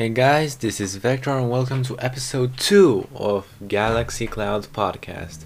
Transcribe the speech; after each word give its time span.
Hey 0.00 0.08
guys, 0.08 0.56
this 0.56 0.80
is 0.80 0.96
Vector 0.96 1.28
and 1.28 1.50
welcome 1.50 1.82
to 1.82 1.94
episode 1.98 2.56
2 2.56 3.08
of 3.14 3.46
Galaxy 3.68 4.26
Cloud 4.26 4.62
Podcast. 4.72 5.44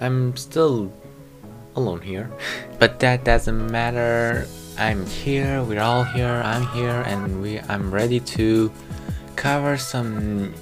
I'm 0.00 0.34
still 0.38 0.90
alone 1.76 2.00
here, 2.00 2.30
but 2.78 2.98
that 3.00 3.22
doesn't 3.22 3.70
matter. 3.70 4.48
I'm 4.78 5.04
here, 5.04 5.62
we're 5.62 5.82
all 5.82 6.04
here, 6.04 6.40
I'm 6.42 6.66
here, 6.68 7.04
and 7.04 7.42
we 7.42 7.60
I'm 7.68 7.90
ready 7.90 8.18
to 8.18 8.72
cover 9.36 9.76
some 9.76 10.54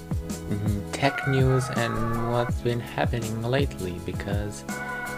tech 0.91 1.29
news 1.29 1.71
and 1.77 2.32
what's 2.32 2.61
been 2.62 2.80
happening 2.80 3.45
lately 3.45 3.95
because 4.05 4.64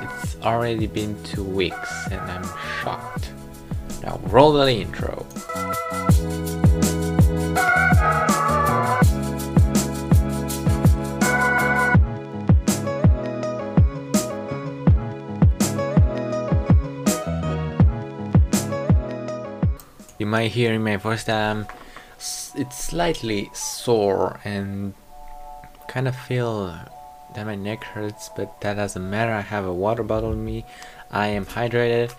it's 0.03 0.37
already 0.43 0.87
been 0.87 1.17
two 1.25 1.45
weeks 1.45 2.09
and 2.11 2.21
I'm 2.21 2.45
shocked. 2.83 3.31
Now 4.03 4.21
roll 4.25 4.53
the 4.53 4.71
intro. 4.71 5.27
Might 20.31 20.53
hear 20.53 20.73
in 20.73 20.85
my 20.85 20.97
voice 20.97 21.25
that 21.25 21.51
um, 21.51 21.67
it's 22.55 22.79
slightly 22.85 23.51
sore 23.53 24.41
and 24.45 24.95
kind 25.89 26.07
of 26.07 26.15
feel 26.15 26.67
that 27.35 27.47
my 27.47 27.57
neck 27.57 27.83
hurts, 27.83 28.31
but 28.37 28.61
that 28.61 28.75
doesn't 28.75 29.11
matter. 29.11 29.33
I 29.33 29.41
have 29.41 29.67
a 29.67 29.75
water 29.75 30.05
bottle 30.05 30.31
with 30.31 30.39
me. 30.39 30.65
I 31.11 31.27
am 31.29 31.45
hydrated. 31.45 32.15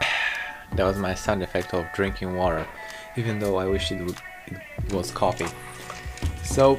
that 0.76 0.84
was 0.84 0.96
my 0.96 1.14
sound 1.14 1.42
effect 1.42 1.74
of 1.74 1.84
drinking 1.94 2.34
water, 2.34 2.66
even 3.16 3.38
though 3.38 3.56
I 3.56 3.66
wish 3.66 3.92
it, 3.92 4.00
it 4.46 4.92
was 4.92 5.10
coffee. 5.10 5.48
So, 6.42 6.78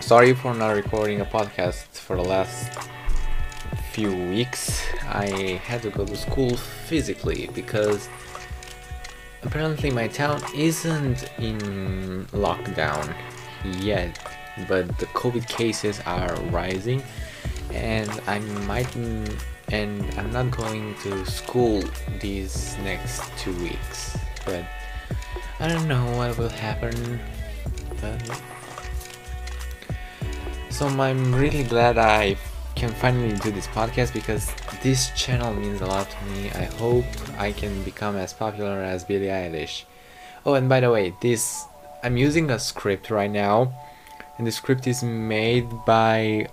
sorry 0.00 0.32
for 0.34 0.54
not 0.54 0.70
recording 0.70 1.20
a 1.20 1.26
podcast 1.26 1.88
for 1.98 2.16
the 2.16 2.24
last 2.24 2.88
few 3.96 4.14
weeks. 4.28 4.84
I 5.08 5.58
had 5.64 5.80
to 5.80 5.90
go 5.90 6.04
to 6.04 6.16
school 6.16 6.54
physically 6.54 7.48
because 7.54 8.10
apparently 9.42 9.90
my 9.90 10.06
town 10.06 10.42
isn't 10.54 11.24
in 11.38 12.26
lockdown 12.32 13.14
yet, 13.80 14.12
but 14.68 14.86
the 14.98 15.06
COVID 15.16 15.48
cases 15.48 16.02
are 16.04 16.36
rising, 16.52 17.02
and 17.72 18.10
I 18.26 18.38
might 18.68 18.94
and 19.72 20.04
I'm 20.18 20.30
not 20.30 20.50
going 20.50 20.94
to 21.04 21.24
school 21.24 21.82
these 22.20 22.76
next 22.84 23.22
two 23.38 23.56
weeks. 23.64 24.18
But 24.44 24.66
I 25.58 25.68
don't 25.68 25.88
know 25.88 26.04
what 26.18 26.36
will 26.36 26.50
happen. 26.50 27.18
But 28.02 28.20
so 30.68 30.86
I'm 30.86 31.34
really 31.34 31.64
glad 31.64 31.96
I 31.96 32.36
can 32.76 32.90
finally 32.90 33.34
do 33.36 33.50
this 33.50 33.66
podcast 33.68 34.12
because 34.12 34.52
this 34.82 35.10
channel 35.16 35.52
means 35.54 35.80
a 35.80 35.86
lot 35.86 36.08
to 36.10 36.24
me. 36.26 36.50
I 36.50 36.64
hope 36.64 37.06
I 37.38 37.52
can 37.52 37.82
become 37.82 38.16
as 38.16 38.32
popular 38.32 38.82
as 38.82 39.02
Billie 39.02 39.26
Eilish. 39.26 39.84
Oh, 40.44 40.54
and 40.54 40.68
by 40.68 40.80
the 40.80 40.90
way, 40.90 41.14
this 41.22 41.64
I'm 42.04 42.16
using 42.16 42.50
a 42.50 42.58
script 42.58 43.10
right 43.10 43.30
now, 43.30 43.72
and 44.38 44.46
the 44.46 44.52
script 44.52 44.86
is 44.86 45.02
made 45.02 45.66
by, 45.86 46.48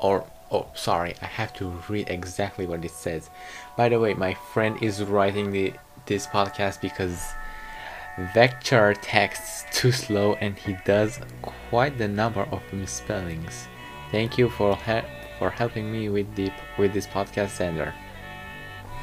or 0.00 0.24
oh, 0.50 0.68
sorry, 0.74 1.14
I 1.20 1.26
have 1.26 1.52
to 1.54 1.82
read 1.88 2.08
exactly 2.08 2.66
what 2.66 2.84
it 2.84 2.92
says. 2.92 3.28
By 3.76 3.88
the 3.88 4.00
way, 4.00 4.14
my 4.14 4.34
friend 4.34 4.80
is 4.82 5.02
writing 5.02 5.50
the 5.50 5.74
this 6.06 6.26
podcast 6.28 6.80
because 6.80 7.20
Vector 8.32 8.94
texts 8.94 9.64
too 9.72 9.90
slow 9.90 10.34
and 10.34 10.56
he 10.56 10.76
does 10.86 11.18
quite 11.42 11.98
the 11.98 12.08
number 12.08 12.42
of 12.52 12.62
misspellings. 12.72 13.66
Thank 14.12 14.38
you 14.38 14.48
for 14.48 14.76
for 15.38 15.50
helping 15.50 15.90
me 15.90 16.08
with 16.08 16.34
the 16.34 16.50
with 16.78 16.92
this 16.92 17.06
podcast, 17.06 17.58
Xander. 17.58 17.92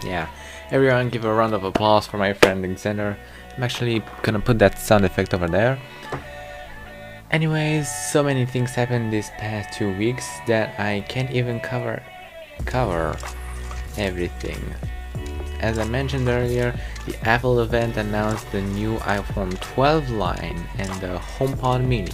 Yeah, 0.04 0.28
everyone, 0.72 1.10
give 1.10 1.26
a 1.26 1.34
round 1.34 1.54
of 1.54 1.64
applause 1.64 2.08
for 2.08 2.18
my 2.18 2.34
friend 2.34 2.64
Xander. 2.78 3.18
I'm 3.56 3.64
actually 3.64 4.04
gonna 4.22 4.40
put 4.40 4.60
that 4.60 4.80
sound 4.80 5.06
effect 5.06 5.34
over 5.34 5.48
there. 5.48 5.80
Anyways, 7.32 7.90
so 8.12 8.22
many 8.22 8.46
things 8.46 8.72
happened 8.72 9.12
this 9.12 9.32
past 9.38 9.78
two 9.78 9.96
weeks 9.98 10.28
that 10.48 10.80
I 10.80 11.02
can't 11.08 11.32
even 11.32 11.60
cover 11.60 12.04
cover 12.66 13.18
everything. 13.98 14.62
As 15.60 15.80
I 15.80 15.86
mentioned 15.86 16.28
earlier, 16.28 16.78
the 17.06 17.16
Apple 17.28 17.62
event 17.62 17.98
announced 17.98 18.52
the 18.52 18.62
new 18.62 18.98
iPhone 18.98 19.60
12 19.62 20.10
line 20.10 20.62
and 20.78 20.92
the 21.02 21.20
HomePod 21.38 21.86
Mini. 21.88 22.12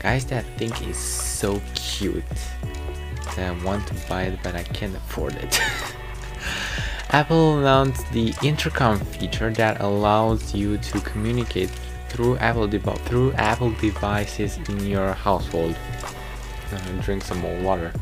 Guys, 0.00 0.24
that 0.26 0.44
thing 0.58 0.72
is 0.88 0.96
so 0.96 1.60
cute. 1.74 2.24
I 3.38 3.50
want 3.64 3.86
to 3.88 3.94
buy 4.08 4.24
it, 4.24 4.38
but 4.42 4.54
I 4.54 4.62
can't 4.62 4.94
afford 4.94 5.34
it. 5.36 5.60
Apple 7.10 7.58
announced 7.58 8.10
the 8.12 8.32
intercom 8.42 8.98
feature 8.98 9.50
that 9.50 9.80
allows 9.80 10.54
you 10.54 10.78
to 10.78 11.00
communicate 11.00 11.70
through 12.08 12.36
Apple 12.38 12.68
through 12.68 13.32
Apple 13.32 13.72
devices 13.72 14.58
in 14.68 14.86
your 14.86 15.12
household. 15.12 15.76
drink 17.02 17.24
some 17.24 17.40
more 17.40 17.60
water. 17.62 17.92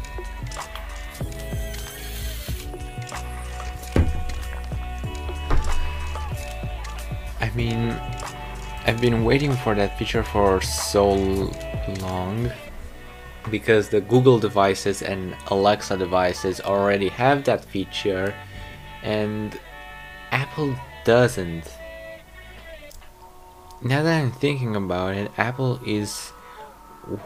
I 7.41 7.51
mean, 7.55 7.97
I've 8.87 9.01
been 9.01 9.25
waiting 9.25 9.53
for 9.53 9.75
that 9.75 9.99
feature 9.99 10.23
for 10.23 10.61
so 10.61 11.15
long 12.01 12.51
because 13.51 13.89
the 13.89 14.01
Google 14.01 14.39
devices 14.39 15.03
and 15.03 15.37
Alexa 15.49 15.97
devices 15.97 16.61
already 16.61 17.09
have 17.09 17.45
that 17.45 17.65
feature 17.65 18.35
and 19.03 19.59
Apple 20.31 20.77
doesn't. 21.05 21.65
Now 23.83 24.03
that 24.03 24.21
I'm 24.21 24.33
thinking 24.33 24.77
about 24.77 25.15
it, 25.15 25.31
Apple 25.39 25.81
is 25.87 26.33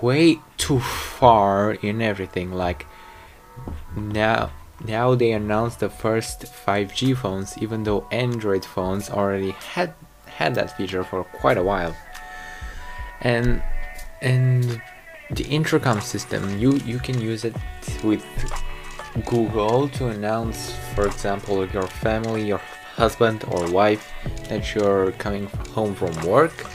way 0.00 0.38
too 0.58 0.80
far 0.80 1.72
in 1.72 2.00
everything 2.00 2.52
like 2.52 2.86
now 3.96 4.50
now 4.84 5.14
they 5.14 5.32
announced 5.32 5.80
the 5.80 5.90
first 5.90 6.42
5G 6.42 7.16
phones 7.16 7.58
even 7.58 7.82
though 7.82 8.06
Android 8.10 8.64
phones 8.64 9.10
already 9.10 9.50
had 9.50 9.94
had 10.26 10.54
that 10.54 10.76
feature 10.76 11.04
for 11.04 11.24
quite 11.24 11.58
a 11.58 11.62
while. 11.62 11.94
And 13.20 13.62
and 14.20 14.80
the 15.32 15.44
intercom 15.44 16.00
system 16.00 16.58
you 16.58 16.74
you 16.84 16.98
can 16.98 17.20
use 17.20 17.44
it 17.44 17.54
with 18.02 18.24
google 19.26 19.88
to 19.88 20.08
announce 20.08 20.72
for 20.94 21.06
example 21.06 21.66
your 21.66 21.86
family 21.86 22.42
your 22.42 22.60
husband 22.96 23.44
or 23.48 23.70
wife 23.70 24.12
that 24.48 24.74
you're 24.74 25.12
coming 25.12 25.46
home 25.74 25.94
from 25.94 26.14
work 26.26 26.66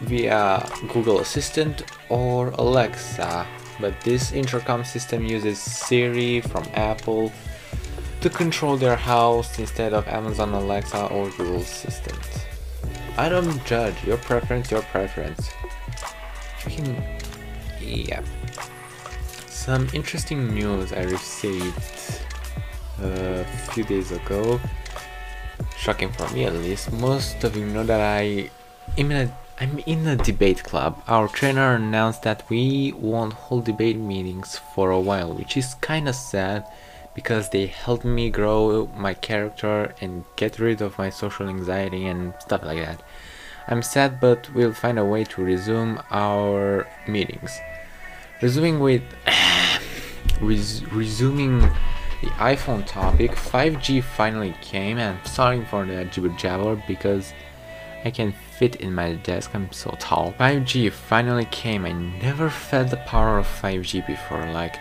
via 0.00 0.66
google 0.92 1.20
assistant 1.20 1.84
or 2.08 2.48
alexa. 2.58 3.46
But 3.80 3.98
this 4.02 4.32
intercom 4.32 4.84
system 4.84 5.24
uses 5.24 5.58
siri 5.58 6.40
from 6.40 6.64
apple 6.74 7.32
to 8.20 8.28
control 8.28 8.76
their 8.76 8.96
house 8.96 9.58
instead 9.58 9.94
of 9.94 10.06
amazon 10.08 10.52
alexa 10.52 11.06
or 11.06 11.30
google 11.30 11.60
assistant. 11.60 12.46
I 13.16 13.28
don't 13.28 13.64
judge. 13.64 13.96
Your 14.04 14.18
preference 14.18 14.70
your 14.70 14.82
preference. 14.82 15.50
Freaking 16.60 17.19
yeah. 17.80 18.22
Some 19.48 19.88
interesting 19.92 20.54
news 20.54 20.92
I 20.92 21.02
received 21.02 22.20
a 23.02 23.44
few 23.72 23.84
days 23.84 24.10
ago. 24.10 24.60
Shocking 25.76 26.10
for 26.12 26.28
me 26.30 26.44
at 26.44 26.54
least. 26.54 26.92
Most 26.92 27.44
of 27.44 27.56
you 27.56 27.66
know 27.66 27.84
that 27.84 28.00
I 28.00 28.50
am 28.96 29.10
in 29.10 29.28
a, 29.28 29.38
I'm 29.60 29.78
in 29.80 30.06
a 30.06 30.16
debate 30.16 30.64
club. 30.64 31.02
Our 31.06 31.28
trainer 31.28 31.74
announced 31.74 32.22
that 32.22 32.48
we 32.48 32.92
won't 32.92 33.34
hold 33.34 33.64
debate 33.64 33.96
meetings 33.98 34.58
for 34.74 34.90
a 34.90 35.00
while 35.00 35.32
which 35.34 35.56
is 35.56 35.74
kinda 35.82 36.12
sad 36.12 36.66
because 37.14 37.50
they 37.50 37.66
helped 37.66 38.04
me 38.04 38.30
grow 38.30 38.86
my 38.96 39.14
character 39.14 39.94
and 40.00 40.24
get 40.36 40.58
rid 40.58 40.80
of 40.80 40.96
my 40.96 41.10
social 41.10 41.48
anxiety 41.48 42.06
and 42.06 42.34
stuff 42.40 42.62
like 42.64 42.78
that. 42.78 43.02
I'm 43.68 43.82
sad 43.82 44.20
but 44.20 44.48
we'll 44.54 44.72
find 44.72 44.98
a 44.98 45.04
way 45.04 45.24
to 45.24 45.44
resume 45.44 46.00
our 46.10 46.88
meetings 47.06 47.60
resuming 48.42 48.80
with 48.80 49.02
res 50.40 50.84
resuming 50.92 51.60
the 51.60 52.28
iPhone 52.36 52.86
topic 52.86 53.32
5G 53.32 54.02
finally 54.02 54.54
came 54.60 54.98
and 54.98 55.18
sorry 55.26 55.64
for 55.64 55.86
the 55.86 56.04
jibber 56.06 56.28
jabber 56.30 56.82
because 56.86 57.32
I 58.04 58.10
can 58.10 58.32
fit 58.58 58.76
in 58.76 58.94
my 58.94 59.14
desk 59.14 59.50
I'm 59.54 59.70
so 59.72 59.94
tall. 59.98 60.34
5G 60.38 60.90
finally 60.92 61.46
came 61.46 61.84
I 61.84 61.92
never 61.92 62.48
felt 62.50 62.90
the 62.90 62.96
power 62.98 63.38
of 63.38 63.46
5G 63.46 64.06
before 64.06 64.46
like 64.52 64.76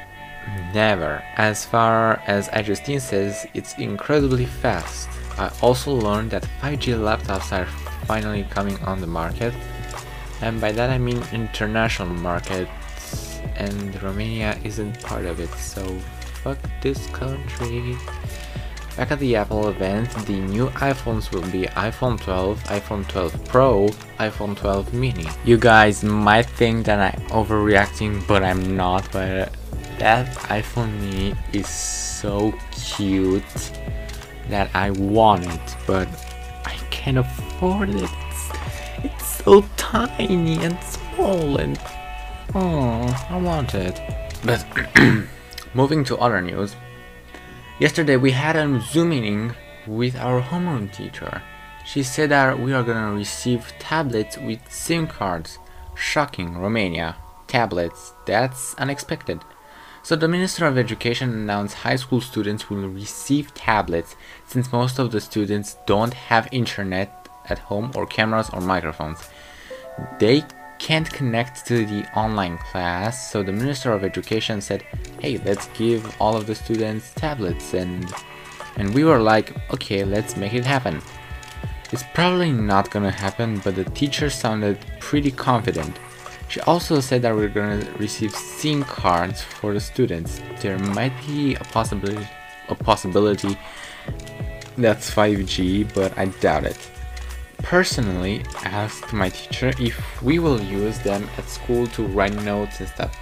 never. 0.73 1.23
As 1.35 1.65
far 1.65 2.21
as 2.27 2.47
iJustine 2.49 3.01
says 3.01 3.45
it's 3.53 3.77
incredibly 3.77 4.45
fast. 4.45 5.09
I 5.37 5.51
also 5.61 5.93
learned 5.93 6.31
that 6.31 6.47
5G 6.61 6.97
laptops 6.97 7.51
are 7.51 7.65
finally 8.05 8.43
coming 8.49 8.77
on 8.83 8.99
the 8.99 9.07
market, 9.07 9.53
and 10.41 10.59
by 10.59 10.71
that 10.71 10.89
I 10.89 10.97
mean 10.97 11.23
international 11.31 12.09
markets, 12.09 12.69
and 13.55 14.01
Romania 14.01 14.57
isn't 14.63 15.01
part 15.01 15.25
of 15.25 15.39
it, 15.39 15.49
so 15.55 15.83
fuck 16.43 16.57
this 16.81 17.07
country. 17.07 17.97
Back 18.97 19.11
at 19.11 19.19
the 19.19 19.37
Apple 19.37 19.69
event, 19.69 20.09
the 20.25 20.39
new 20.39 20.67
iPhones 20.71 21.31
will 21.31 21.49
be 21.51 21.63
iPhone 21.67 22.19
12, 22.19 22.61
iPhone 22.65 23.07
12 23.07 23.45
Pro, 23.45 23.87
iPhone 24.19 24.57
12 24.57 24.93
mini. 24.93 25.25
You 25.45 25.57
guys 25.57 26.03
might 26.03 26.47
think 26.47 26.85
that 26.85 26.99
I'm 26.99 27.21
overreacting, 27.29 28.27
but 28.27 28.43
I'm 28.43 28.75
not, 28.75 29.09
but 29.13 29.53
that 29.99 30.27
iPhone 30.49 30.91
mini 30.99 31.35
is 31.53 31.69
so 31.69 32.53
cute 32.71 33.71
that 34.49 34.69
I 34.73 34.91
want 34.91 35.45
it, 35.45 35.77
but 35.87 36.07
I 36.65 36.75
can't 36.89 37.19
afford 37.19 37.89
it. 37.89 38.03
It's, 38.03 38.51
it's 39.05 39.43
so 39.43 39.63
tiny 39.77 40.61
and 40.63 40.77
small 40.83 41.57
and 41.57 41.79
oh, 42.55 43.27
I 43.29 43.37
want 43.37 43.75
it. 43.75 43.99
But 44.43 44.65
moving 45.73 46.03
to 46.05 46.17
other 46.17 46.41
news, 46.41 46.75
yesterday 47.79 48.17
we 48.17 48.31
had 48.31 48.55
a 48.55 48.81
Zoom 48.81 49.09
meeting 49.09 49.53
with 49.85 50.15
our 50.15 50.41
homeroom 50.41 50.91
teacher. 50.91 51.41
She 51.85 52.03
said 52.03 52.29
that 52.29 52.59
we 52.59 52.73
are 52.73 52.83
gonna 52.83 53.13
receive 53.13 53.73
tablets 53.79 54.37
with 54.37 54.59
SIM 54.71 55.07
cards. 55.07 55.59
Shocking, 55.95 56.57
Romania. 56.57 57.17
Tablets. 57.47 58.13
That's 58.25 58.75
unexpected. 58.75 59.41
So 60.03 60.15
the 60.15 60.27
Minister 60.27 60.65
of 60.65 60.77
Education 60.77 61.29
announced 61.33 61.77
high 61.77 61.97
school 61.97 62.21
students 62.21 62.69
will 62.69 62.87
receive 62.87 63.53
tablets 63.53 64.15
since 64.47 64.71
most 64.71 64.97
of 64.97 65.11
the 65.11 65.19
students 65.19 65.77
don't 65.85 66.13
have 66.13 66.47
internet 66.51 67.27
at 67.49 67.59
home 67.59 67.91
or 67.95 68.05
cameras 68.05 68.49
or 68.53 68.61
microphones. 68.61 69.27
They 70.19 70.45
can't 70.79 71.09
connect 71.11 71.65
to 71.67 71.85
the 71.85 72.05
online 72.17 72.57
class, 72.57 73.31
so 73.31 73.43
the 73.43 73.51
Minister 73.51 73.91
of 73.91 74.03
Education 74.03 74.61
said, 74.61 74.83
"Hey, 75.21 75.37
let's 75.45 75.67
give 75.77 76.01
all 76.19 76.35
of 76.35 76.47
the 76.47 76.55
students 76.55 77.11
tablets." 77.13 77.73
And 77.73 78.11
and 78.77 78.93
we 78.93 79.03
were 79.03 79.19
like, 79.19 79.47
"Okay, 79.73 80.03
let's 80.03 80.35
make 80.37 80.53
it 80.53 80.65
happen." 80.65 81.01
It's 81.91 82.05
probably 82.13 82.51
not 82.51 82.89
gonna 82.91 83.11
happen, 83.11 83.59
but 83.63 83.75
the 83.75 83.85
teacher 83.85 84.29
sounded 84.29 84.77
pretty 84.99 85.31
confident. 85.31 85.99
She 86.47 86.59
also 86.61 86.99
said 86.99 87.21
that 87.21 87.35
we're 87.35 87.55
gonna 87.59 87.85
receive 87.97 88.33
SIM 88.33 88.83
cards 88.83 89.41
for 89.41 89.73
the 89.73 89.79
students. 89.79 90.41
There 90.61 90.79
might 90.79 91.13
be 91.27 91.55
a 91.55 91.65
possibility 91.77 92.27
a 92.69 92.75
possibility 92.75 93.57
that's 94.77 95.09
5G, 95.09 95.83
but 95.93 96.17
I 96.17 96.25
doubt 96.25 96.65
it. 96.65 96.77
Personally, 97.63 98.43
asked 98.63 99.13
my 99.13 99.29
teacher 99.29 99.71
if 99.79 100.21
we 100.23 100.39
will 100.39 100.59
use 100.61 100.97
them 100.99 101.27
at 101.37 101.47
school 101.47 101.87
to 101.87 102.05
write 102.07 102.33
notes 102.43 102.79
and 102.79 102.89
stuff. 102.89 103.15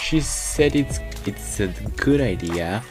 She 0.00 0.20
said 0.20 0.76
it's 0.76 1.00
it's 1.26 1.60
a 1.60 1.68
good 1.96 2.20
idea, 2.20 2.82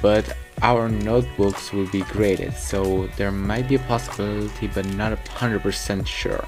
but 0.00 0.24
our 0.62 0.88
notebooks 0.88 1.72
will 1.72 1.88
be 1.90 2.02
graded, 2.02 2.54
so 2.54 3.08
there 3.16 3.32
might 3.32 3.68
be 3.68 3.74
a 3.74 3.80
possibility, 3.80 4.68
but 4.68 4.86
not 4.94 5.12
a 5.12 5.18
hundred 5.32 5.62
percent 5.62 6.06
sure. 6.06 6.44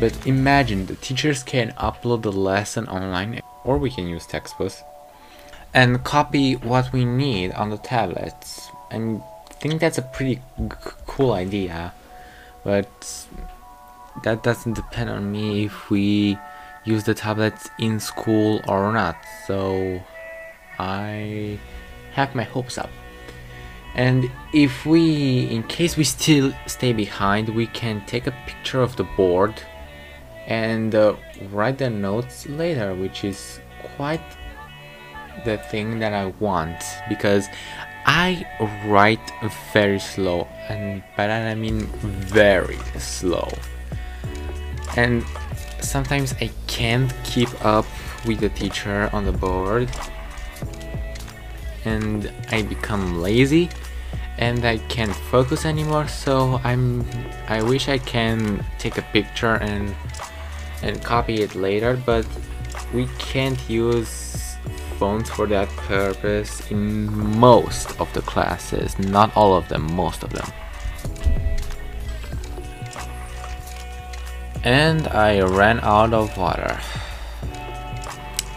But 0.00 0.26
imagine 0.26 0.86
the 0.86 0.96
teachers 0.96 1.42
can 1.42 1.70
upload 1.72 2.22
the 2.22 2.32
lesson 2.32 2.88
online 2.88 3.40
or 3.62 3.78
we 3.78 3.90
can 3.90 4.08
use 4.08 4.26
textbooks 4.26 4.82
and 5.72 6.02
copy 6.04 6.54
what 6.54 6.92
we 6.92 7.04
need 7.04 7.52
on 7.52 7.70
the 7.70 7.78
tablets. 7.78 8.70
And 8.90 9.22
I 9.50 9.54
think 9.54 9.80
that's 9.80 9.98
a 9.98 10.02
pretty 10.02 10.40
cool 11.06 11.32
idea. 11.32 11.92
But 12.64 13.26
that 14.22 14.42
doesn't 14.42 14.72
depend 14.72 15.10
on 15.10 15.30
me 15.30 15.66
if 15.66 15.90
we 15.90 16.38
use 16.84 17.04
the 17.04 17.14
tablets 17.14 17.68
in 17.78 18.00
school 18.00 18.60
or 18.66 18.92
not. 18.92 19.16
So 19.46 20.00
I 20.78 21.58
have 22.12 22.34
my 22.34 22.44
hopes 22.44 22.78
up. 22.78 22.90
And 23.94 24.30
if 24.52 24.84
we, 24.84 25.46
in 25.50 25.62
case 25.64 25.96
we 25.96 26.04
still 26.04 26.52
stay 26.66 26.92
behind, 26.92 27.48
we 27.48 27.68
can 27.68 28.04
take 28.06 28.26
a 28.26 28.34
picture 28.46 28.80
of 28.80 28.96
the 28.96 29.04
board 29.04 29.54
and 30.46 30.94
uh, 30.94 31.14
write 31.50 31.78
the 31.78 31.88
notes 31.88 32.46
later 32.46 32.94
which 32.94 33.24
is 33.24 33.60
quite 33.96 34.20
the 35.44 35.58
thing 35.58 35.98
that 35.98 36.12
I 36.12 36.26
want 36.38 36.82
because 37.08 37.48
I 38.06 38.46
write 38.86 39.20
very 39.72 39.98
slow 39.98 40.46
and 40.68 41.02
by 41.16 41.26
that 41.26 41.48
I 41.50 41.54
mean 41.54 41.86
very 42.06 42.78
slow. 42.98 43.48
And 44.96 45.24
sometimes 45.80 46.34
I 46.40 46.50
can't 46.66 47.12
keep 47.24 47.50
up 47.64 47.86
with 48.26 48.40
the 48.40 48.48
teacher 48.50 49.10
on 49.12 49.24
the 49.24 49.32
board 49.32 49.90
and 51.84 52.32
I 52.50 52.62
become 52.62 53.20
lazy 53.20 53.70
and 54.38 54.64
I 54.64 54.78
can't 54.88 55.14
focus 55.14 55.64
anymore 55.64 56.08
so 56.08 56.60
I'm 56.64 57.06
I 57.48 57.62
wish 57.62 57.88
I 57.88 57.98
can 57.98 58.64
take 58.78 58.98
a 58.98 59.02
picture 59.12 59.56
and 59.56 59.94
and 60.82 61.02
copy 61.02 61.42
it 61.42 61.54
later 61.54 62.00
but 62.04 62.26
we 62.92 63.06
can't 63.18 63.58
use 63.68 64.43
phones 64.98 65.30
for 65.30 65.46
that 65.46 65.68
purpose 65.76 66.70
in 66.70 67.06
most 67.38 67.98
of 68.00 68.12
the 68.12 68.22
classes 68.22 68.98
not 68.98 69.34
all 69.36 69.54
of 69.56 69.68
them 69.68 69.92
most 69.94 70.22
of 70.22 70.30
them. 70.30 70.46
And 74.64 75.06
I 75.08 75.42
ran 75.42 75.80
out 75.80 76.14
of 76.14 76.36
water. 76.38 76.80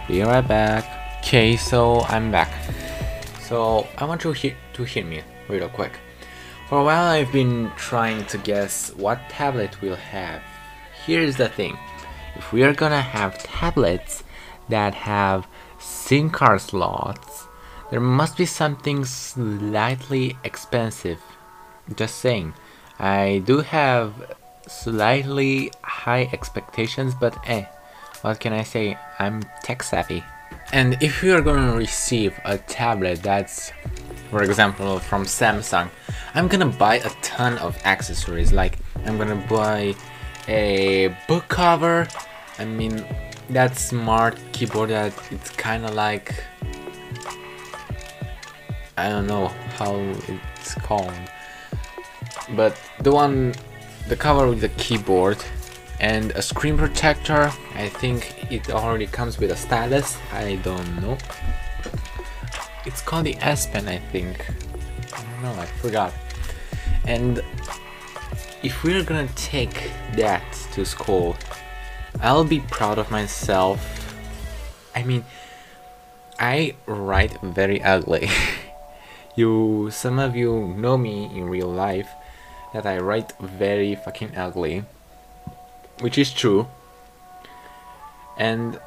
Be 0.07 0.21
right 0.21 0.47
back. 0.47 1.19
Okay 1.19 1.57
so 1.57 2.01
I'm 2.03 2.31
back. 2.31 2.51
So 3.41 3.87
I 3.97 4.05
want 4.05 4.23
you 4.23 4.33
to 4.33 4.83
hear 4.83 5.03
me 5.05 5.21
real 5.49 5.69
quick. 5.69 5.93
For 6.69 6.79
a 6.79 6.83
while 6.83 7.05
I've 7.05 7.31
been 7.31 7.71
trying 7.75 8.25
to 8.27 8.37
guess 8.37 8.93
what 8.95 9.19
tablet 9.29 9.81
we'll 9.81 9.95
have. 9.95 10.41
Here's 11.05 11.35
the 11.35 11.49
thing. 11.49 11.77
If 12.35 12.53
we 12.53 12.63
are 12.63 12.73
gonna 12.73 13.01
have 13.01 13.37
tablets 13.39 14.23
that 14.69 14.93
have 14.93 15.47
SIM 15.79 16.29
card 16.29 16.61
slots, 16.61 17.47
there 17.89 18.01
must 18.01 18.37
be 18.37 18.45
something 18.45 19.05
slightly 19.05 20.37
expensive. 20.43 21.21
Just 21.95 22.15
saying. 22.17 22.53
I 22.99 23.43
do 23.45 23.59
have 23.59 24.35
slightly 24.67 25.71
high 25.83 26.29
expectations, 26.33 27.13
but 27.15 27.37
eh, 27.47 27.65
what 28.21 28.39
can 28.39 28.53
I 28.53 28.63
say? 28.63 28.97
I'm 29.19 29.43
tech 29.63 29.83
savvy. 29.83 30.23
And 30.73 30.97
if 31.01 31.23
you 31.23 31.33
are 31.33 31.41
gonna 31.41 31.77
receive 31.77 32.37
a 32.43 32.57
tablet 32.57 33.23
that's, 33.23 33.71
for 34.29 34.43
example, 34.43 34.99
from 34.99 35.23
Samsung, 35.23 35.89
I'm 36.33 36.47
gonna 36.49 36.65
buy 36.65 36.95
a 36.95 37.09
ton 37.21 37.57
of 37.59 37.77
accessories. 37.85 38.51
Like, 38.51 38.79
I'm 39.05 39.17
gonna 39.17 39.41
buy 39.49 39.95
a 40.47 41.15
book 41.27 41.47
cover. 41.47 42.07
I 42.59 42.65
mean, 42.65 43.05
that 43.49 43.77
smart 43.77 44.39
keyboard 44.51 44.89
that 44.89 45.13
it's 45.31 45.49
kind 45.51 45.85
of 45.85 45.93
like 45.93 46.43
I 48.97 49.09
don't 49.09 49.27
know 49.27 49.47
how 49.77 49.95
it's 50.27 50.73
called, 50.73 51.13
but 52.55 52.75
the 53.01 53.11
one, 53.11 53.53
the 54.07 54.15
cover 54.15 54.47
with 54.49 54.61
the 54.61 54.69
keyboard 54.69 55.37
and 55.99 56.31
a 56.31 56.41
screen 56.41 56.77
protector. 56.77 57.51
I 57.75 57.89
think 57.89 58.51
it 58.51 58.71
already 58.71 59.05
comes 59.05 59.37
with 59.37 59.51
a 59.51 59.55
stylus. 59.55 60.17
I 60.33 60.55
don't 60.63 61.01
know. 61.01 61.17
It's 62.85 63.01
called 63.01 63.25
the 63.25 63.35
S 63.37 63.67
Pen, 63.67 63.87
I 63.87 63.99
think. 63.99 64.49
I 65.13 65.21
don't 65.21 65.43
know. 65.43 65.61
I 65.61 65.65
forgot. 65.65 66.13
And 67.05 67.41
if 68.63 68.83
we're 68.83 69.03
gonna 69.03 69.29
take 69.35 69.91
that 70.13 70.43
to 70.73 70.85
school, 70.85 71.35
I'll 72.21 72.43
be 72.43 72.59
proud 72.59 72.97
of 72.97 73.11
myself. 73.11 73.79
I 74.95 75.03
mean, 75.03 75.23
I 76.39 76.75
write 76.85 77.39
very 77.41 77.81
ugly. 77.83 78.29
you, 79.35 79.89
some 79.91 80.17
of 80.17 80.35
you 80.35 80.73
know 80.75 80.97
me 80.97 81.25
in 81.25 81.49
real 81.49 81.71
life 81.71 82.09
that 82.73 82.85
I 82.85 82.97
write 82.97 83.33
very 83.39 83.95
fucking 83.95 84.35
ugly, 84.35 84.83
which 86.01 86.17
is 86.17 86.33
true. 86.33 86.67
And 88.37 88.79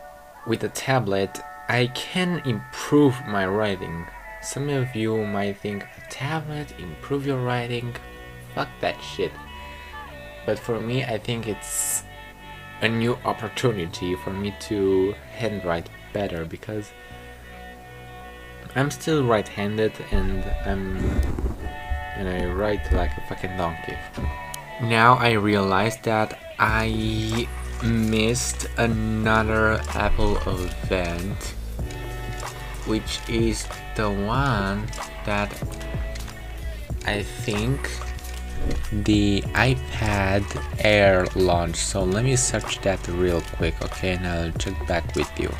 with 0.46 0.64
a 0.64 0.68
tablet, 0.68 1.40
I 1.68 1.86
can 1.88 2.42
improve 2.44 3.14
my 3.26 3.46
writing. 3.46 4.06
Some 4.42 4.68
of 4.68 4.96
you 4.96 5.24
might 5.24 5.58
think 5.58 5.84
a 5.84 6.10
tablet 6.10 6.74
improve 6.78 7.26
your 7.26 7.42
writing. 7.42 7.94
Fuck 8.54 8.68
that 8.80 9.00
shit. 9.00 9.32
But 10.46 10.58
for 10.58 10.80
me, 10.80 11.04
I 11.04 11.18
think 11.18 11.46
it's 11.46 12.02
a 12.82 12.88
new 12.88 13.14
opportunity 13.24 14.16
for 14.16 14.30
me 14.30 14.54
to 14.60 15.14
handwrite 15.36 15.88
better 16.12 16.44
because 16.44 16.92
I'm 18.74 18.90
still 18.90 19.24
right-handed 19.24 19.92
and 20.12 20.44
I'm 20.64 20.96
and 22.16 22.28
I 22.28 22.46
write 22.46 22.92
like 22.92 23.10
a 23.16 23.20
fucking 23.28 23.56
donkey. 23.56 23.96
Now 24.82 25.14
I 25.14 25.32
realize 25.32 25.96
that 26.02 26.38
I 26.58 27.48
missed 27.82 28.66
another 28.76 29.80
Apple 29.94 30.36
event, 30.46 31.54
which 32.86 33.20
is 33.28 33.66
the 33.96 34.10
one 34.10 34.86
that 35.24 35.50
I 37.06 37.22
think 37.22 37.90
the 38.92 39.42
iPad 39.54 40.44
Air 40.84 41.26
launch. 41.34 41.76
So 41.76 42.02
let 42.02 42.24
me 42.24 42.36
search 42.36 42.80
that 42.80 43.06
real 43.08 43.40
quick, 43.56 43.80
okay, 43.82 44.14
and 44.14 44.26
I'll 44.26 44.52
check 44.52 44.74
back 44.86 45.14
with 45.14 45.30
you. 45.38 45.52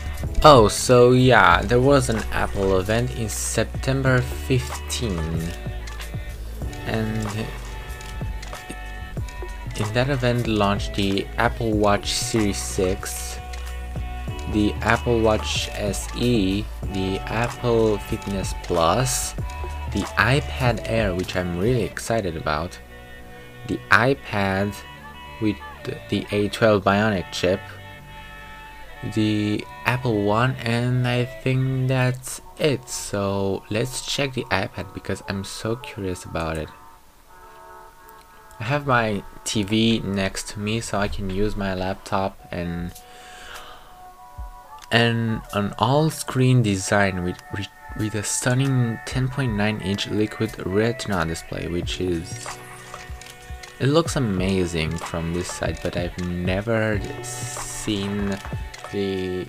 Oh, 0.43 0.69
so 0.69 1.13
yeah, 1.13 1.63
there 1.63 1.81
was 1.81 2.09
an 2.09 2.23
Apple 2.33 2.79
event 2.79 3.17
in 3.17 3.29
September 3.29 4.21
15, 4.21 5.19
and 6.87 7.47
in 9.79 9.93
that 9.95 10.11
event 10.11 10.47
launched 10.47 10.95
the 10.95 11.27
Apple 11.39 11.73
Watch 11.73 12.13
Series 12.13 12.59
6, 12.59 13.39
the 14.53 14.73
Apple 14.83 15.21
Watch 15.21 15.69
SE, 15.71 16.65
the 16.93 17.19
Apple 17.21 17.99
Fitness 17.99 18.55
Plus, 18.65 19.35
the 19.93 20.03
iPad 20.19 20.83
Air, 20.85 21.15
which 21.15 21.37
I'm 21.37 21.59
really 21.59 21.83
excited 21.83 22.37
about, 22.37 22.79
the 23.67 23.79
iPad 23.91 24.75
with 25.41 25.57
the 25.85 26.23
A12 26.25 26.83
Bionic 26.83 27.31
chip, 27.33 27.61
the 29.15 29.65
Apple 29.87 30.23
One, 30.23 30.55
and 30.57 31.07
I 31.07 31.25
think 31.25 31.89
that's 31.89 32.41
it. 32.59 32.89
So 32.89 33.65
let's 33.71 34.05
check 34.05 34.35
the 34.35 34.45
iPad 34.45 34.93
because 34.95 35.23
I'm 35.29 35.45
so 35.45 35.77
curious 35.77 36.25
about 36.25 36.59
it. 36.59 36.69
I 38.61 38.65
have 38.65 38.87
my 38.87 39.23
TV 39.45 40.05
next 40.05 40.49
to 40.51 40.61
me 40.61 40.81
so 40.81 40.99
I 40.99 41.09
can 41.09 41.31
use 41.31 41.57
my 41.57 41.75
laptop 41.75 42.39
and 42.51 42.93
and 44.93 45.41
an 45.55 45.73
all-screen 45.79 46.63
design 46.63 47.25
with 47.25 47.39
with 47.99 48.15
a 48.15 48.23
stunning 48.23 48.99
10.9 49.07 49.83
inch 49.83 50.09
liquid 50.09 50.55
retina 50.67 51.25
display 51.25 51.69
which 51.69 52.01
is 52.01 52.47
it 53.81 53.89
looks 53.89 54.17
amazing 54.17 54.91
from 54.97 55.33
this 55.33 55.51
side 55.51 55.79
but 55.83 55.97
I've 55.97 56.17
never 56.27 57.01
seen 57.23 58.39
the 58.93 59.47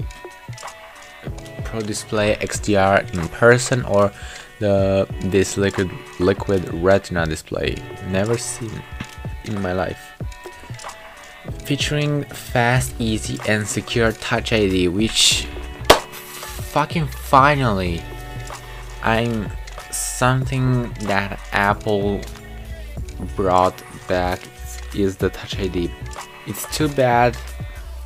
Pro 1.65 1.81
Display 1.81 2.35
XDR 2.35 3.13
in 3.13 3.27
person 3.29 3.83
or 3.85 4.11
the 4.59 5.07
this 5.21 5.57
liquid 5.57 5.89
liquid 6.19 6.71
retina 6.75 7.25
display. 7.25 7.75
Never 8.07 8.37
seen 8.37 8.71
in 9.45 9.61
my 9.61 9.73
life. 9.73 10.11
Featuring 11.63 12.23
fast 12.25 12.93
easy 12.99 13.39
and 13.47 13.67
secure 13.67 14.11
touch 14.13 14.53
ID 14.53 14.87
which 14.87 15.45
fucking 16.73 17.07
finally 17.07 18.01
I'm 19.03 19.49
something 19.91 20.93
that 21.01 21.39
Apple 21.51 22.21
brought 23.35 23.81
back 24.15 24.39
is 24.93 25.17
the 25.17 25.29
touch 25.29 25.57
ID 25.59 25.91
it's 26.47 26.65
too 26.75 26.89
bad 26.89 27.37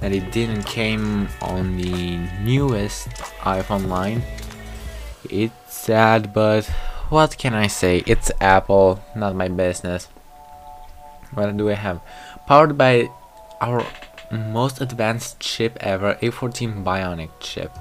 that 0.01 0.11
it 0.11 0.31
didn't 0.31 0.63
came 0.63 1.27
on 1.41 1.77
the 1.77 2.17
newest 2.49 3.07
iPhone 3.57 3.87
line 3.87 4.21
it's 5.29 5.73
sad 5.73 6.33
but 6.33 6.63
what 7.09 7.37
can 7.37 7.53
I 7.53 7.67
say 7.67 8.03
it's 8.05 8.29
Apple 8.41 8.99
not 9.15 9.35
my 9.35 9.47
business 9.47 10.07
what 11.35 11.55
do 11.57 11.69
I 11.69 11.73
have? 11.73 12.01
Powered 12.47 12.77
by 12.77 13.09
our 13.59 13.85
most 14.31 14.81
advanced 14.81 15.39
chip 15.39 15.77
ever, 15.81 16.15
A14 16.21 16.83
Bionic 16.83 17.29
chip. 17.39 17.71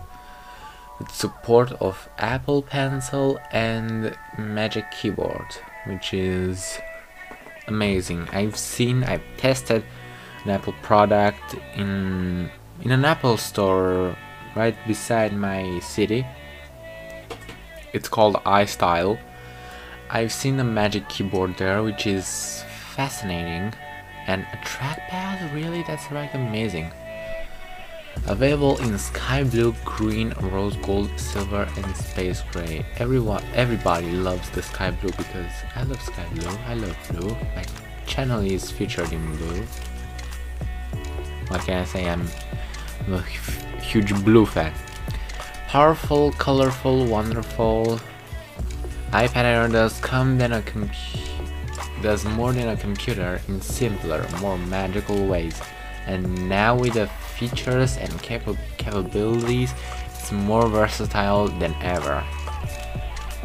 With 0.98 1.10
support 1.10 1.72
of 1.80 2.08
Apple 2.18 2.62
Pencil 2.62 3.38
and 3.52 4.16
Magic 4.38 4.90
Keyboard, 4.90 5.46
which 5.86 6.14
is 6.14 6.78
amazing. 7.66 8.28
I've 8.32 8.56
seen, 8.56 9.04
I've 9.04 9.22
tested 9.36 9.84
an 10.44 10.50
Apple 10.50 10.74
product 10.82 11.56
in 11.74 12.50
in 12.82 12.90
an 12.90 13.04
Apple 13.04 13.36
store 13.36 14.16
right 14.54 14.76
beside 14.86 15.34
my 15.34 15.78
city. 15.80 16.26
It's 17.92 18.08
called 18.08 18.34
iStyle. 18.44 19.18
I've 20.10 20.32
seen 20.32 20.56
the 20.56 20.64
Magic 20.64 21.08
Keyboard 21.08 21.56
there, 21.56 21.82
which 21.82 22.06
is 22.06 22.64
fascinating. 22.94 23.72
And 24.26 24.42
a 24.52 24.56
trackpad? 24.58 25.54
Really? 25.54 25.84
That's 25.86 26.10
like 26.10 26.34
amazing. 26.34 26.90
Available 28.26 28.78
in 28.78 28.98
sky 28.98 29.44
blue, 29.44 29.74
green, 29.84 30.32
rose 30.40 30.76
gold, 30.76 31.10
silver, 31.18 31.68
and 31.76 31.96
space 31.96 32.42
gray. 32.52 32.84
Everyone, 32.96 33.42
everybody 33.54 34.10
loves 34.12 34.48
the 34.50 34.62
sky 34.62 34.90
blue 34.90 35.10
because 35.10 35.52
I 35.76 35.82
love 35.82 36.00
sky 36.00 36.24
blue. 36.34 36.56
I 36.66 36.74
love 36.74 36.96
blue. 37.10 37.36
My 37.54 37.64
channel 38.06 38.40
is 38.40 38.70
featured 38.70 39.12
in 39.12 39.36
blue. 39.36 39.62
What 41.48 41.60
can 41.60 41.82
I 41.82 41.84
say? 41.84 42.08
I'm 42.08 42.26
a 43.08 43.20
huge 43.80 44.14
blue 44.24 44.46
fan. 44.46 44.72
Powerful, 45.68 46.32
colorful, 46.32 47.06
wonderful. 47.06 48.00
iPad 49.10 49.44
Air 49.44 49.68
does 49.68 50.00
come 50.00 50.38
then 50.38 50.52
a 50.52 50.62
does 52.02 52.24
more 52.24 52.52
than 52.52 52.68
a 52.68 52.76
computer 52.76 53.40
in 53.48 53.60
simpler, 53.60 54.26
more 54.40 54.58
magical 54.58 55.26
ways. 55.26 55.60
And 56.06 56.48
now 56.48 56.76
with 56.76 56.94
the 56.94 57.10
features 57.38 57.96
and 57.96 58.10
capa 58.22 58.56
capabilities, 58.76 59.74
it's 60.14 60.32
more 60.32 60.68
versatile 60.68 61.48
than 61.48 61.74
ever. 61.82 62.24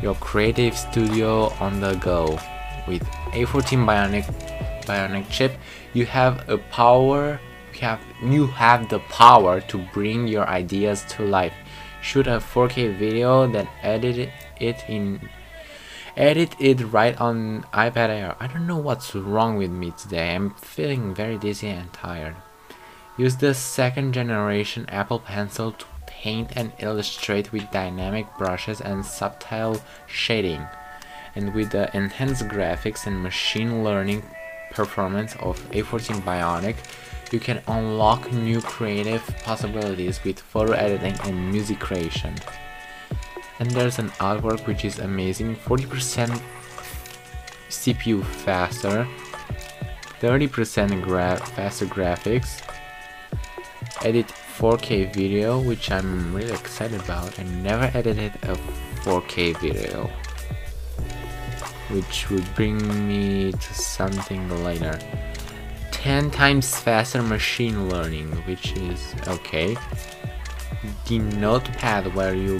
Your 0.01 0.15
creative 0.15 0.77
studio 0.77 1.53
on 1.59 1.79
the 1.79 1.95
go. 1.95 2.39
With 2.87 3.03
A14 3.33 3.85
Bionic 3.85 4.25
Bionic 4.85 5.29
chip, 5.29 5.53
you 5.93 6.05
have 6.05 6.47
a 6.49 6.57
power 6.57 7.39
you 7.73 7.87
have 7.87 8.01
you 8.21 8.47
have 8.47 8.89
the 8.89 8.99
power 8.99 9.61
to 9.61 9.77
bring 9.93 10.27
your 10.27 10.47
ideas 10.47 11.05
to 11.09 11.23
life. 11.23 11.53
Shoot 12.01 12.27
a 12.27 12.39
4K 12.39 12.97
video, 12.97 13.47
then 13.47 13.67
edit 13.81 14.29
it 14.59 14.83
in 14.87 15.29
edit 16.17 16.55
it 16.59 16.81
right 16.91 17.19
on 17.19 17.63
iPad 17.73 18.09
Air. 18.09 18.35
I 18.39 18.47
don't 18.47 18.67
know 18.67 18.77
what's 18.77 19.15
wrong 19.15 19.57
with 19.57 19.71
me 19.71 19.91
today. 19.91 20.35
I'm 20.35 20.51
feeling 20.55 21.13
very 21.13 21.37
dizzy 21.37 21.67
and 21.67 21.91
tired. 21.93 22.35
Use 23.19 23.35
the 23.35 23.53
second 23.53 24.13
generation 24.13 24.85
Apple 24.89 25.19
Pencil 25.19 25.73
to 25.73 25.85
paint 26.07 26.53
and 26.55 26.71
illustrate 26.79 27.51
with 27.51 27.69
dynamic 27.69 28.25
brushes 28.37 28.81
and 28.81 29.05
subtle 29.05 29.81
shading. 30.07 30.65
And 31.35 31.53
with 31.53 31.71
the 31.71 31.95
enhanced 31.95 32.47
graphics 32.47 33.05
and 33.05 33.21
machine 33.21 33.83
learning 33.83 34.23
performance 34.71 35.35
of 35.41 35.59
A14 35.71 36.21
Bionic, 36.21 36.77
you 37.31 37.39
can 37.39 37.61
unlock 37.67 38.31
new 38.31 38.61
creative 38.61 39.21
possibilities 39.43 40.23
with 40.23 40.39
photo 40.39 40.71
editing 40.71 41.15
and 41.25 41.51
music 41.51 41.79
creation 41.79 42.33
and 43.59 43.69
there's 43.71 43.99
an 43.99 44.09
artwork 44.11 44.65
which 44.65 44.85
is 44.85 44.99
amazing 44.99 45.55
40% 45.55 46.41
CPU 47.69 48.23
faster 48.23 49.07
30% 50.21 51.03
gra 51.03 51.37
faster 51.37 51.85
graphics 51.85 52.61
edit 54.03 54.27
4k 54.57 55.13
video 55.13 55.59
which 55.59 55.91
I'm 55.91 56.33
really 56.33 56.53
excited 56.53 57.01
about 57.01 57.39
I 57.39 57.43
never 57.43 57.85
edited 57.97 58.33
a 58.43 58.55
4k 59.03 59.59
video 59.59 60.09
which 61.89 62.29
would 62.29 62.45
bring 62.55 62.77
me 63.07 63.51
to 63.51 63.73
something 63.73 64.49
later 64.63 64.99
10 65.91 66.31
times 66.31 66.79
faster 66.79 67.21
machine 67.21 67.89
learning 67.89 68.27
which 68.45 68.73
is 68.73 69.15
okay 69.27 69.75
the 71.07 71.19
notepad 71.19 72.13
where 72.15 72.33
you 72.33 72.59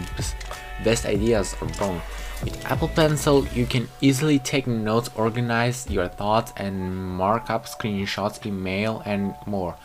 best 0.84 1.06
ideas 1.06 1.56
are 1.62 1.68
born. 1.78 2.02
With 2.44 2.66
Apple 2.66 2.88
Pencil, 2.88 3.46
you 3.48 3.66
can 3.66 3.88
easily 4.02 4.40
take 4.40 4.66
notes, 4.66 5.10
organize 5.16 5.90
your 5.90 6.08
thoughts, 6.08 6.54
and 6.56 6.96
mark 6.96 7.50
up 7.50 7.66
screenshots, 7.66 8.46
email, 8.46 9.02
and 9.06 9.36
more. 9.46 9.76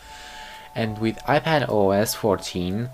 And 0.75 0.97
with 0.99 1.17
iPad 1.19 1.69
OS 1.69 2.13
14, 2.15 2.89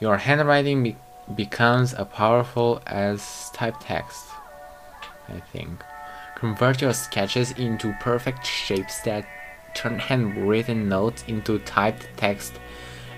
your 0.00 0.16
handwriting 0.16 0.82
be 0.82 0.96
becomes 1.34 1.94
as 1.94 2.06
powerful 2.08 2.82
as 2.86 3.50
typed 3.54 3.82
text, 3.82 4.24
I 5.28 5.38
think. 5.52 5.84
Convert 6.34 6.82
your 6.82 6.92
sketches 6.92 7.52
into 7.52 7.94
perfect 8.00 8.44
shapes 8.44 9.00
that 9.02 9.24
turn 9.74 10.00
handwritten 10.00 10.88
notes 10.88 11.22
into 11.28 11.60
typed 11.60 12.08
text 12.16 12.54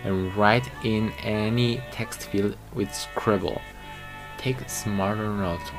and 0.04 0.37
write 0.37 0.69
in 0.85 1.11
any 1.23 1.81
text 1.90 2.25
field 2.25 2.57
with 2.75 2.95
Scribble 2.95 3.62
take 4.42 4.69
smarter 4.69 5.31
notes. 5.31 5.71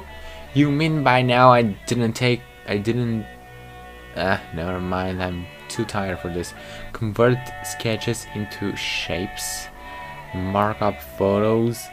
You 0.53 0.71
mean 0.71 1.03
by 1.03 1.21
now 1.21 1.51
I 1.51 1.63
didn't 1.63 2.13
take 2.13 2.41
I 2.67 2.77
didn't 2.77 3.25
ah 4.15 4.41
never 4.55 4.79
mind 4.79 5.21
I'm 5.21 5.45
too 5.73 5.85
tired 5.85 6.19
for 6.19 6.29
this. 6.29 6.53
Convert 6.93 7.37
sketches 7.65 8.27
into 8.35 8.75
shapes 8.75 9.67
mark 10.33 10.81
up 10.81 10.99
photos 11.01 11.87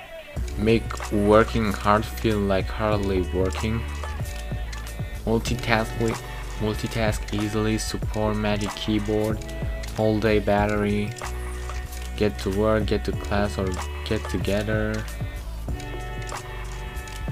make 0.56 1.12
working 1.12 1.72
hard 1.72 2.04
feel 2.04 2.38
like 2.38 2.66
hardly 2.66 3.22
working. 3.32 3.80
Multitask 5.26 5.88
multitask 6.60 7.32
easily 7.32 7.78
support 7.78 8.36
magic 8.36 8.70
keyboard 8.70 9.38
all 9.98 10.18
day 10.18 10.38
battery 10.38 11.10
get 12.16 12.38
to 12.38 12.50
work 12.58 12.86
get 12.86 13.04
to 13.04 13.12
class 13.12 13.58
or 13.58 13.68
get 14.04 14.22
together. 14.30 15.04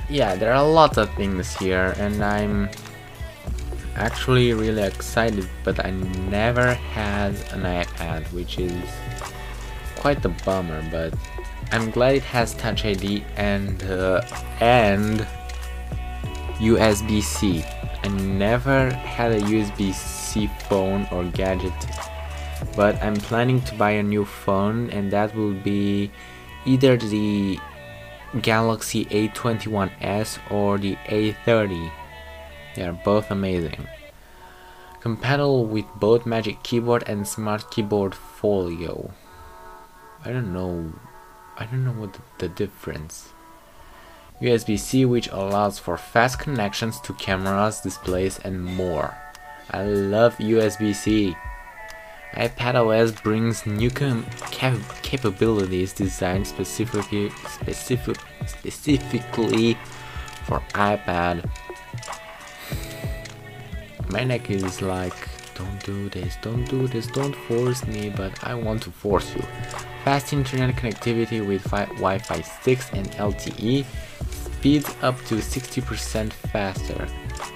Yeah 0.08 0.34
there 0.34 0.52
are 0.52 0.64
a 0.64 0.68
lot 0.68 0.96
of 0.98 1.12
things 1.14 1.54
here 1.56 1.94
and 1.98 2.22
I'm 2.22 2.68
actually 3.98 4.52
really 4.54 4.82
excited 4.82 5.48
but 5.64 5.84
I 5.84 5.90
never 5.90 6.74
had 6.74 7.34
an 7.52 7.62
iPad 7.62 8.24
which 8.32 8.58
is 8.58 8.88
quite 9.96 10.24
a 10.24 10.28
bummer 10.28 10.82
but 10.90 11.12
I'm 11.72 11.90
glad 11.90 12.14
it 12.14 12.22
has 12.22 12.54
Touch 12.54 12.84
ID 12.84 13.24
and 13.36 13.82
uh, 13.82 14.22
and 14.60 15.26
USB-C 16.58 17.64
I 18.04 18.08
never 18.08 18.90
had 18.90 19.32
a 19.32 19.40
USB-C 19.40 20.48
phone 20.68 21.06
or 21.10 21.24
gadget 21.24 21.74
but 22.76 23.02
I'm 23.02 23.16
planning 23.16 23.60
to 23.62 23.74
buy 23.74 23.90
a 23.92 24.02
new 24.02 24.24
phone 24.24 24.90
and 24.90 25.10
that 25.10 25.34
will 25.34 25.54
be 25.54 26.10
either 26.64 26.96
the 26.96 27.58
Galaxy 28.42 29.04
A21s 29.06 30.38
or 30.50 30.78
the 30.78 30.96
A30 31.06 31.90
they 32.74 32.82
are 32.82 32.98
both 33.04 33.30
amazing 33.30 33.86
compatible 35.00 35.64
with 35.64 35.86
both 35.96 36.26
Magic 36.26 36.62
Keyboard 36.62 37.04
and 37.06 37.26
Smart 37.26 37.70
Keyboard 37.70 38.14
Folio 38.14 39.12
I 40.24 40.30
don't 40.32 40.52
know 40.52 40.92
I 41.56 41.66
don't 41.66 41.84
know 41.84 41.92
what 41.92 42.12
the, 42.14 42.20
the 42.38 42.48
difference 42.48 43.32
USB-C 44.40 45.04
which 45.04 45.28
allows 45.28 45.78
for 45.78 45.96
fast 45.96 46.38
connections 46.38 47.00
to 47.00 47.12
cameras, 47.14 47.80
displays 47.80 48.38
and 48.38 48.64
more. 48.64 49.16
I 49.70 49.82
love 49.82 50.36
USB-C. 50.38 51.34
iPad 52.34 52.74
OS 52.76 53.12
brings 53.20 53.66
new 53.66 53.90
cap 53.90 54.24
capabilities 55.02 55.92
designed 55.92 56.46
specifically, 56.46 57.30
specific, 57.48 58.16
specifically 58.46 59.76
for 60.44 60.60
iPad. 60.74 61.48
My 64.10 64.24
neck 64.24 64.50
is 64.50 64.80
like, 64.80 65.28
don't 65.54 65.84
do 65.84 66.08
this, 66.08 66.36
don't 66.40 66.64
do 66.64 66.86
this, 66.86 67.06
don't 67.08 67.34
force 67.34 67.86
me, 67.86 68.10
but 68.10 68.32
I 68.42 68.54
want 68.54 68.82
to 68.84 68.90
force 68.90 69.34
you. 69.34 69.42
Fast 70.04 70.32
internet 70.32 70.76
connectivity 70.76 71.46
with 71.46 71.62
Wi-Fi 71.64 72.40
6 72.40 72.92
and 72.92 73.10
LTE 73.12 73.84
speeds 74.30 74.94
up 75.02 75.16
to 75.26 75.36
60% 75.36 76.32
faster. 76.32 77.06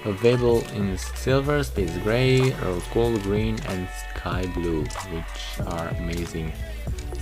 Available 0.05 0.63
in 0.75 0.97
silver, 0.97 1.63
space 1.63 1.97
gray, 1.99 2.51
or 2.51 2.81
gold, 2.93 3.21
green 3.23 3.57
and 3.69 3.87
sky 4.11 4.45
blue, 4.53 4.83
which 5.11 5.67
are 5.67 5.87
amazing. 5.99 6.51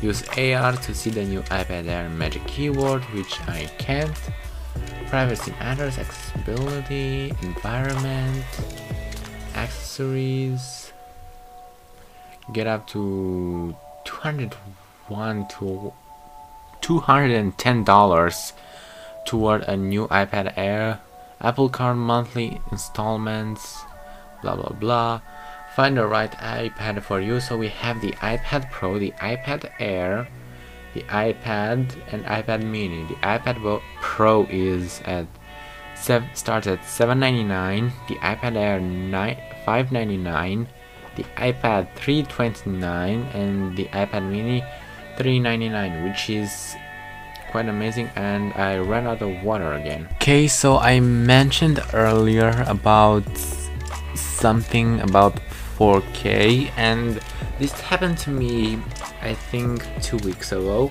Use 0.02 0.28
AR 0.30 0.74
to 0.74 0.94
see 0.94 1.10
the 1.10 1.24
new 1.24 1.42
iPad 1.44 1.88
Air 1.88 2.10
Magic 2.10 2.46
Keyboard, 2.48 3.04
which 3.14 3.40
I 3.48 3.70
can't. 3.78 4.18
Privacy 5.08 5.52
matters, 5.60 5.98
accessibility, 6.00 7.32
environment, 7.44 8.44
accessories. 9.55 10.91
Get 12.53 12.67
up 12.67 12.88
to 12.88 13.75
201 14.05 15.48
to 15.48 15.94
210 16.81 17.83
dollars 17.83 18.53
toward 19.25 19.61
a 19.64 19.77
new 19.77 20.07
iPad 20.07 20.53
Air, 20.57 21.00
Apple 21.40 21.70
Card 21.70 21.98
monthly 21.98 22.59
installments, 22.72 23.81
blah 24.42 24.55
blah 24.55 24.74
blah. 24.74 25.22
Find 25.75 25.96
the 25.96 26.05
right 26.05 26.31
iPad 26.31 27.01
for 27.01 27.22
you. 27.22 27.40
So 27.40 27.57
we 27.57 27.70
have 27.70 28.01
the 28.01 28.11
iPad 28.14 28.70
Pro, 28.72 29.00
the 29.00 29.11
iPad 29.20 29.72
Air, 29.79 30.27
the 30.94 31.03
iPad, 31.03 31.96
and 32.11 32.25
iPad 32.25 32.64
Mini. 32.64 33.05
The 33.05 33.16
iPad 33.24 33.81
Pro 34.01 34.46
is 34.50 35.01
at 35.05 35.27
sev 36.01 36.24
starts 36.33 36.68
at 36.68 36.81
7.99. 36.81 37.92
The 38.07 38.16
iPad 38.16 38.57
Air 38.57 38.79
5.99. 38.79 40.68
The 41.16 41.24
iPad 41.37 41.94
3.29 41.96 43.35
and 43.35 43.77
the 43.77 43.85
iPad 43.85 44.29
Mini 44.29 44.64
3.99, 45.18 46.03
which 46.03 46.29
is 46.29 46.75
quite 47.51 47.68
amazing 47.68 48.09
and 48.16 48.53
I 48.53 48.77
ran 48.77 49.05
out 49.07 49.22
of 49.22 49.44
water 49.44 49.74
again. 49.74 50.07
Okay, 50.14 50.48
so 50.48 50.77
I 50.77 51.00
mentioned 51.01 51.81
earlier 51.94 52.64
about 52.66 53.27
something 54.16 55.01
about 55.01 55.35
4K 55.77 56.72
and 56.77 57.20
this 57.59 57.74
happened 57.74 58.18
to 58.20 58.29
me 58.29 58.79
I 59.22 59.33
think 59.33 59.85
two 60.01 60.18
weeks 60.18 60.51
ago. 60.53 60.90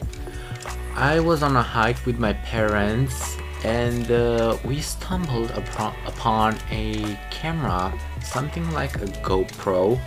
I 0.95 1.19
was 1.19 1.43
on 1.43 1.57
a 1.57 1.63
hike 1.63 2.05
with 2.05 2.19
my 2.19 2.35
parents 2.35 3.40
and 3.65 4.11
uh, 4.11 4.57
we 4.65 4.81
stumbled 4.81 5.51
upon 5.51 6.57
a 6.71 7.19
camera, 7.31 7.93
something 8.23 8.71
like 8.73 8.97
a 8.97 9.07
GoPro. 9.23 10.01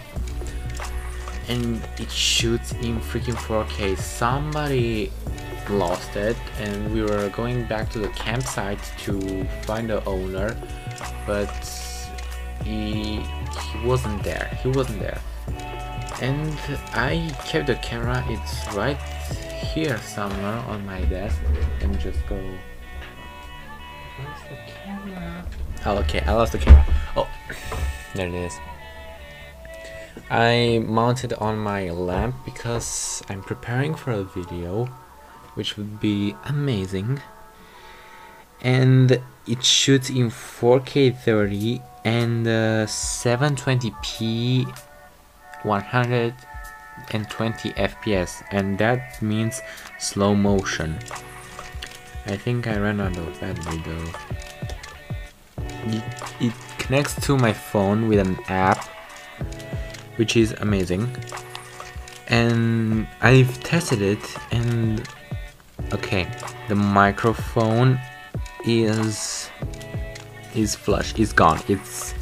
And 1.49 1.81
it 1.97 2.09
shoots 2.09 2.71
in 2.73 2.99
freaking 3.01 3.35
4K. 3.35 3.97
Somebody 3.97 5.11
lost 5.69 6.15
it 6.15 6.37
and 6.59 6.93
we 6.93 7.01
were 7.01 7.29
going 7.29 7.65
back 7.65 7.89
to 7.89 7.99
the 7.99 8.09
campsite 8.09 8.79
to 8.97 9.45
find 9.61 9.89
the 9.89 10.03
owner 10.03 10.57
but 11.25 11.49
he 12.63 13.21
he 13.73 13.85
wasn't 13.85 14.23
there. 14.23 14.49
He 14.61 14.69
wasn't 14.69 14.99
there. 14.99 15.19
And 16.21 16.57
I 16.93 17.35
kept 17.45 17.67
the 17.67 17.75
camera. 17.75 18.23
It's 18.27 18.73
right 18.75 18.97
here 19.73 19.97
somewhere 19.97 20.59
on 20.67 20.85
my 20.85 21.01
desk. 21.05 21.39
And 21.81 21.99
just 21.99 22.25
go 22.27 22.39
oh 25.85 25.97
okay 25.97 26.21
I 26.21 26.33
lost 26.33 26.53
the 26.53 26.59
camera. 26.59 26.85
Oh 27.15 27.27
there 28.15 28.27
it 28.27 28.33
is. 28.33 28.57
I 30.29 30.83
mounted 30.85 31.33
on 31.33 31.57
my 31.57 31.89
lamp 31.89 32.35
because 32.45 33.23
I'm 33.29 33.41
preparing 33.41 33.95
for 33.95 34.11
a 34.11 34.23
video 34.23 34.85
which 35.55 35.77
would 35.77 35.99
be 35.99 36.35
amazing. 36.45 37.21
And 38.61 39.19
it 39.47 39.63
shoots 39.63 40.09
in 40.09 40.29
4k 40.29 41.17
30 41.17 41.81
and 42.05 42.47
uh, 42.47 42.85
720p 42.85 44.65
120 45.63 47.69
fps 47.71 48.43
and 48.51 48.77
that 48.77 49.21
means 49.21 49.61
slow 49.99 50.35
motion 50.35 50.99
I 52.25 52.37
think 52.37 52.67
I 52.67 52.77
ran 52.77 53.01
out 53.01 53.17
of 53.17 53.39
battery 53.39 53.81
though 53.85 54.43
it, 55.87 56.03
it 56.39 56.53
connects 56.77 57.15
to 57.25 57.37
my 57.37 57.53
phone 57.53 58.07
with 58.07 58.19
an 58.19 58.37
app 58.47 58.87
which 60.17 60.37
is 60.37 60.51
amazing. 60.59 61.15
And 62.27 63.07
I've 63.21 63.61
tested 63.63 64.01
it 64.01 64.37
and 64.51 65.07
okay 65.93 66.27
the 66.67 66.75
microphone 66.75 67.99
is 68.65 69.49
is 70.55 70.75
flush 70.75 71.17
is 71.19 71.33
gone. 71.33 71.59
It's 71.67 72.13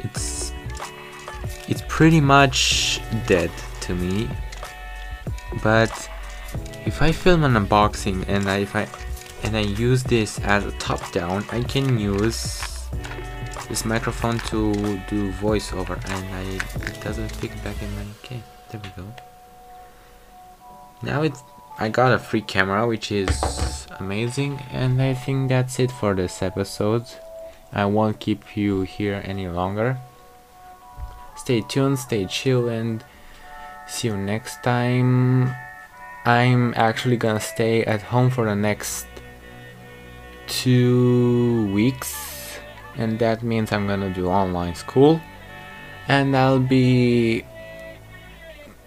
it's 0.00 0.52
it's 1.68 1.82
pretty 1.88 2.20
much 2.20 3.00
dead 3.26 3.50
to 3.82 3.94
me. 3.94 4.28
But 5.62 6.08
if 6.86 7.02
I 7.02 7.12
film 7.12 7.44
an 7.44 7.54
unboxing 7.54 8.24
and 8.28 8.48
I, 8.48 8.58
if 8.58 8.74
I 8.76 8.86
and 9.42 9.56
I 9.56 9.60
use 9.60 10.02
this 10.02 10.38
as 10.40 10.64
a 10.64 10.72
top 10.72 11.12
down 11.12 11.44
I 11.50 11.62
can 11.62 11.98
use 11.98 12.88
this 13.68 13.84
microphone 13.84 14.38
to 14.50 14.72
do 15.08 15.32
voiceover 15.32 15.96
and 16.10 16.34
I 16.34 16.42
it 16.88 17.00
doesn't 17.02 17.38
pick 17.40 17.52
back 17.64 17.82
in 17.82 17.94
my 17.96 18.02
okay 18.18 18.42
there 18.70 18.80
we 18.82 19.02
go 19.02 19.06
now 21.02 21.22
it's 21.22 21.42
I 21.76 21.88
got 21.88 22.12
a 22.12 22.18
free 22.18 22.42
camera 22.42 22.86
which 22.86 23.10
is 23.10 23.86
amazing 23.98 24.60
and 24.70 25.02
I 25.02 25.14
think 25.14 25.48
that's 25.48 25.80
it 25.80 25.90
for 25.90 26.14
this 26.14 26.40
episode. 26.40 27.04
I 27.72 27.84
won't 27.86 28.20
keep 28.20 28.56
you 28.56 28.82
here 28.82 29.20
any 29.24 29.48
longer. 29.48 29.98
Stay 31.36 31.62
tuned, 31.62 31.98
stay 31.98 32.26
chill 32.26 32.68
and 32.68 33.02
see 33.88 34.06
you 34.08 34.16
next 34.16 34.62
time. 34.62 35.52
I'm 36.24 36.72
actually 36.74 37.18
gonna 37.18 37.40
stay 37.40 37.84
at 37.84 38.00
home 38.00 38.30
for 38.30 38.46
the 38.46 38.54
next 38.54 39.06
two 40.46 41.70
weeks 41.72 42.58
and 42.96 43.18
that 43.18 43.42
means 43.42 43.72
I'm 43.72 43.86
gonna 43.86 44.08
do 44.08 44.28
online 44.28 44.74
school 44.74 45.20
and 46.08 46.34
I'll 46.34 46.60
be 46.60 47.44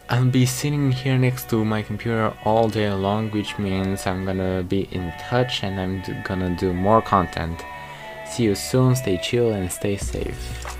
I'll 0.10 0.26
be 0.26 0.45
sitting 0.45 0.91
here 0.91 1.17
next 1.17 1.50
to 1.50 1.63
my 1.63 1.84
computer 1.84 2.34
all 2.43 2.69
day 2.69 2.89
long 2.91 3.30
which 3.32 3.60
means 3.60 4.08
I'm 4.08 4.26
gonna 4.26 4.63
be 4.63 4.88
in 4.91 5.13
touch 5.19 5.63
and 5.63 5.80
I'm 5.80 6.23
gonna 6.23 6.56
do 6.56 6.73
more 6.73 7.02
content. 7.02 7.63
See 8.26 8.43
you 8.43 8.56
soon, 8.56 8.95
stay 8.95 9.17
chill 9.17 9.52
and 9.52 9.71
stay 9.71 9.97
safe. 9.97 10.78